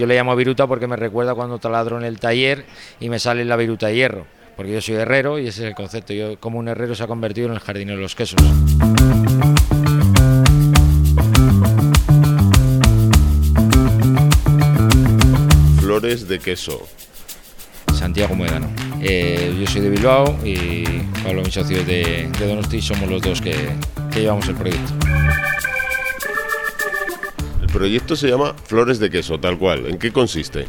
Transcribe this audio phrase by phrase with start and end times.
[0.00, 2.64] yo le llamo viruta porque me recuerda cuando taladro en el taller
[3.00, 4.26] y me sale la viruta de hierro,
[4.56, 6.14] porque yo soy herrero y ese es el concepto.
[6.14, 8.40] Yo como un herrero se ha convertido en el jardinero de los quesos.
[15.80, 16.88] Flores de queso.
[17.92, 18.70] Santiago Muedano.
[19.02, 20.84] Eh, yo soy de Bilbao y
[21.22, 23.54] Pablo, mi socio de, de Donosti, somos los dos que,
[24.10, 24.94] que llevamos el proyecto.
[27.72, 29.86] Proyecto se llama Flores de queso, tal cual.
[29.86, 30.66] ¿En qué consiste?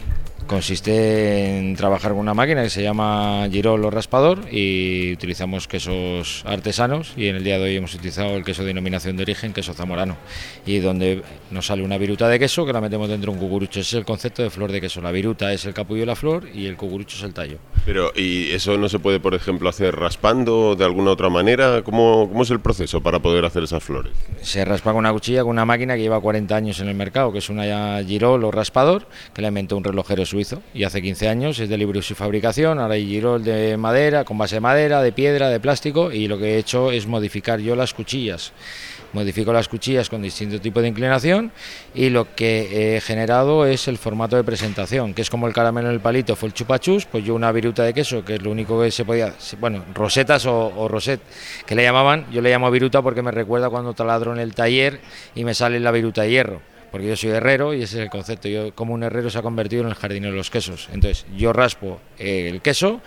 [0.52, 7.13] Consiste en trabajar con una máquina que se llama Girolo Raspador y utilizamos quesos artesanos
[7.16, 9.73] y en el día de hoy hemos utilizado el queso de denominación de origen, queso
[9.73, 10.17] zamorano,
[10.66, 13.80] y donde nos sale una viruta de queso que la metemos dentro de un cucurucho.
[13.80, 14.99] Ese es el concepto de flor de queso.
[14.99, 17.58] La viruta es el capullo de la flor y el cucurucho es el tallo.
[17.86, 21.81] Pero, ¿y eso no se puede, por ejemplo, hacer raspando de alguna otra manera?
[21.81, 24.11] ¿Cómo, cómo es el proceso para poder hacer esas flores?
[24.41, 27.31] Se raspa con una cuchilla con una máquina que lleva 40 años en el mercado,
[27.31, 30.41] que es una Girolo Raspador, que la inventó un relojero suizo
[30.73, 34.38] y hace 15 años es de libro y fabricación, ahora hay girol de madera, con
[34.38, 37.75] base de madera, de piedra, de plástico y lo que he hecho es modificar yo
[37.75, 38.53] las cuchillas.
[39.14, 41.52] Modifico las cuchillas con distinto tipo de inclinación
[41.94, 45.89] y lo que he generado es el formato de presentación, que es como el caramelo
[45.89, 48.52] en el palito fue el chupachus, pues yo una viruta de queso, que es lo
[48.52, 51.20] único que se podía, bueno, rosetas o, o roset,
[51.66, 55.02] que le llamaban, yo le llamo viruta porque me recuerda cuando taladro en el taller
[55.36, 58.09] y me sale la viruta de hierro porque yo soy herrero y ese es el
[58.09, 58.50] concepto.
[58.50, 60.89] Yo como un herrero se ha convertido en el jardinero de los quesos.
[60.92, 63.02] Entonces yo raspo el queso,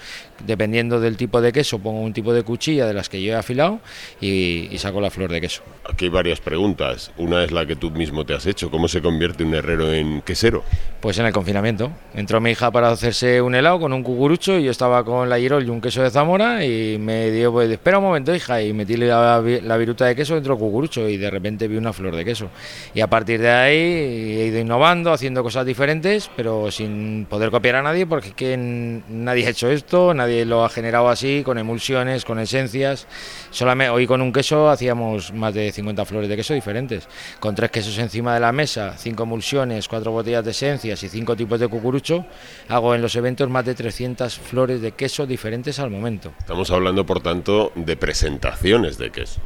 [0.47, 3.37] dependiendo del tipo de queso, pongo un tipo de cuchilla de las que yo he
[3.37, 3.81] afilado
[4.21, 5.63] y, y, saco la flor de queso.
[5.89, 7.13] Aquí hay varias preguntas.
[7.19, 8.71] Una es la que tú mismo te has hecho.
[8.71, 10.65] ¿Cómo se convierte un herrero en quesero?
[11.01, 11.93] Pues en el confinamiento.
[12.15, 15.39] Entró mi hija para hacerse un helado con un cucurucho y yo estaba con la
[15.39, 18.73] girol y un queso de Zamora y me dio, pues, espera un momento, hija, y
[18.73, 22.17] metí la, la viruta de queso dentro del cucurucho y de repente vi una flor
[22.17, 22.49] de queso.
[22.95, 27.77] Y a partir de ahí he ido innovando, haciendo cosas diferentes, pero sin poder copiar
[27.77, 32.39] a nadie porque nadie ha hecho esto, nadie lo ha generado así, con emulsiones, con
[32.39, 33.07] esencias.
[33.51, 37.09] Solamente hoy con un queso hacíamos más de 50 flores de queso diferentes,
[37.41, 41.37] con tres quesos encima de la mesa, cinco emulsiones, cuatro botellas de esencias y cinco
[41.37, 42.25] tipos de cucurucho.
[42.69, 46.33] Hago en los eventos más de 300 flores de queso diferentes al momento.
[46.39, 49.41] Estamos hablando, por tanto, de presentaciones de queso,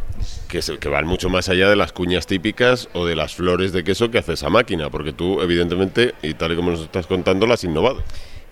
[0.48, 3.72] que, es, que van mucho más allá de las cuñas típicas o de las flores
[3.72, 7.06] de queso que hace esa máquina, porque tú, evidentemente, y tal y como nos estás
[7.06, 8.02] contando, la has innovado.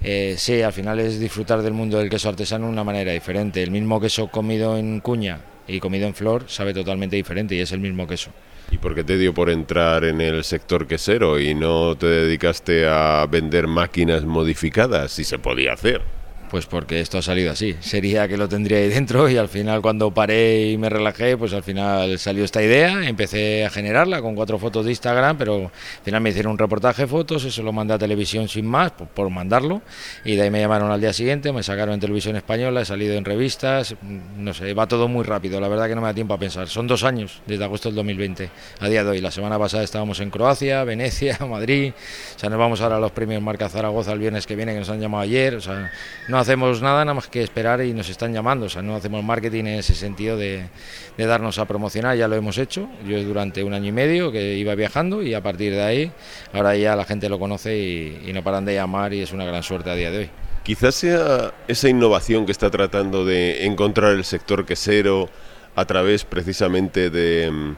[0.02, 3.62] Eh, sí, al final es disfrutar del mundo del queso artesano de una manera diferente.
[3.62, 7.72] El mismo queso comido en cuña y comido en flor sabe totalmente diferente y es
[7.72, 8.30] el mismo queso.
[8.70, 12.86] ¿Y por qué te dio por entrar en el sector quesero y no te dedicaste
[12.86, 16.02] a vender máquinas modificadas si se podía hacer?
[16.50, 17.74] Pues porque esto ha salido así.
[17.80, 21.52] Sería que lo tendría ahí dentro y al final cuando paré y me relajé, pues
[21.52, 26.04] al final salió esta idea, empecé a generarla con cuatro fotos de Instagram, pero al
[26.04, 29.08] final me hicieron un reportaje de fotos, eso lo mandé a televisión sin más, por,
[29.08, 29.82] por mandarlo,
[30.24, 33.14] y de ahí me llamaron al día siguiente, me sacaron en televisión española, he salido
[33.14, 33.96] en revistas,
[34.36, 36.68] no sé, va todo muy rápido, la verdad que no me da tiempo a pensar.
[36.68, 39.20] Son dos años desde agosto del 2020 a día de hoy.
[39.20, 41.92] La semana pasada estábamos en Croacia, Venecia, Madrid,
[42.36, 44.80] o sea, nos vamos ahora a los premios Marca Zaragoza el viernes que viene, que
[44.80, 45.90] nos han llamado ayer, o sea,
[46.28, 49.24] no hacemos nada nada más que esperar y nos están llamando, o sea, no hacemos
[49.24, 50.68] marketing en ese sentido de,
[51.16, 54.74] darnos a promocionar, ya lo hemos hecho, yo durante un año y medio que iba
[54.74, 56.12] viajando y a partir de ahí
[56.52, 59.46] ahora ya la gente lo conoce y, y no paran de llamar y es una
[59.46, 60.30] gran suerte a día de hoy.
[60.62, 65.30] Quizás sea esa innovación que está tratando de encontrar el sector quesero
[65.74, 67.76] a través precisamente de mm,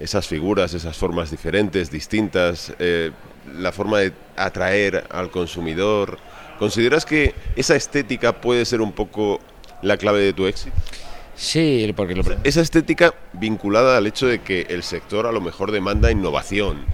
[0.00, 3.10] esas figuras, esas formas diferentes, distintas, eh,
[3.56, 6.18] la forma de atraer al consumidor,
[6.58, 9.38] ¿Consideras que esa estética puede ser un poco
[9.80, 10.74] la clave de tu éxito?
[11.36, 12.24] Sí, porque lo...
[12.42, 16.84] esa estética vinculada al hecho de que el sector a lo mejor demanda innovación.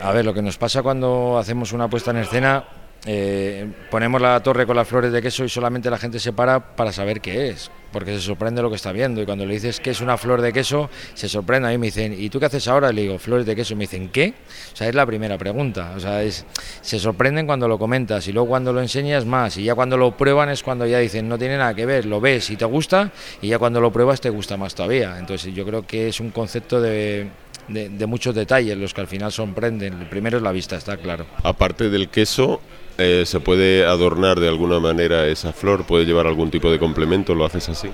[0.00, 2.64] A ver, lo que nos pasa cuando hacemos una puesta en escena,
[3.04, 6.76] eh, ponemos la torre con las flores de queso y solamente la gente se para
[6.76, 9.20] para saber qué es, porque se sorprende lo que está viendo.
[9.20, 11.68] Y cuando le dices que es una flor de queso, se sorprende.
[11.68, 12.92] A mí me dicen, ¿y tú qué haces ahora?
[12.92, 13.74] Le digo, flores de queso.
[13.74, 14.34] Me dicen, ¿qué?
[14.72, 15.94] O sea, es la primera pregunta.
[15.96, 16.46] O sea, es,
[16.80, 19.56] se sorprenden cuando lo comentas y luego cuando lo enseñas más.
[19.56, 22.20] Y ya cuando lo prueban es cuando ya dicen, no tiene nada que ver, lo
[22.20, 23.10] ves y te gusta.
[23.40, 25.18] Y ya cuando lo pruebas te gusta más todavía.
[25.18, 27.28] Entonces yo creo que es un concepto de,
[27.66, 29.94] de, de, muchos detalles los que al final sorprenden.
[30.02, 31.26] El primero es la vista, está claro.
[31.42, 32.60] Aparte del queso,
[32.98, 35.84] eh, ¿se puede adornar de alguna manera esa flor?
[35.84, 37.34] ¿Puede llevar algún tipo de complemento?
[37.34, 37.88] ¿Lo haces así?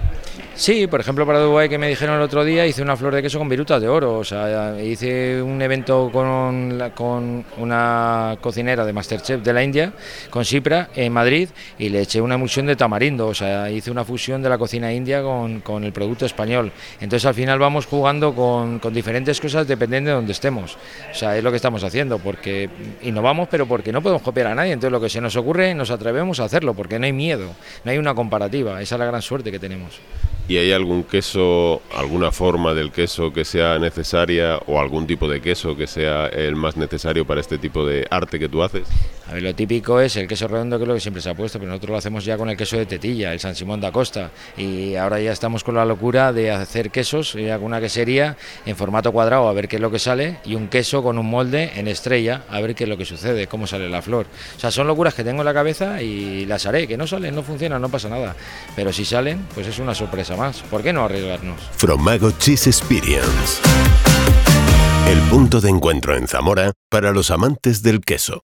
[0.59, 3.23] Sí, por ejemplo, para Dubái que me dijeron el otro día, hice una flor de
[3.23, 4.19] queso con virutas de oro.
[4.19, 9.93] O sea, hice un evento con, con una cocinera de Masterchef de la India,
[10.31, 13.29] con Cipra, en Madrid, y le eché una emulsión de tamarindo.
[13.29, 16.73] O sea, hice una fusión de la cocina india con, con el producto español.
[17.01, 20.77] Entonces, al final vamos jugando con, con diferentes cosas dependiendo de donde estemos.
[21.13, 22.69] O sea, es lo que estamos haciendo, porque
[23.03, 24.73] innovamos, pero porque no podemos copiar a nadie.
[24.73, 27.47] Entonces, lo que se nos ocurre, nos atrevemos a hacerlo, porque no hay miedo,
[27.85, 28.83] no hay una comparativa.
[28.83, 30.01] Esa es la gran suerte que tenemos.
[30.49, 35.43] ¿Y hay algún queso, alguna forma del queso que sea necesaria o algún tipo de
[35.43, 38.89] queso que sea el más necesario para este tipo de arte que tú haces?
[39.29, 41.35] A ver, lo típico es el queso redondo, que es lo que siempre se ha
[41.35, 43.93] puesto, pero nosotros lo hacemos ya con el queso de tetilla, el San Simón da
[43.93, 44.31] Costa.
[44.57, 48.75] Y ahora ya estamos con la locura de hacer quesos, ya con una quesería en
[48.75, 51.73] formato cuadrado, a ver qué es lo que sale, y un queso con un molde
[51.75, 54.25] en estrella, a ver qué es lo que sucede, cómo sale la flor.
[54.57, 57.35] O sea, son locuras que tengo en la cabeza y las haré, que no salen,
[57.35, 58.35] no funcionan, no pasa nada.
[58.75, 60.63] Pero si salen, pues es una sorpresa más.
[60.71, 61.61] ¿Por qué no arriesgarnos?
[61.77, 63.61] Fromago Cheese Experience.
[65.09, 68.37] El punto de encuentro en Zamora para los amantes del queso.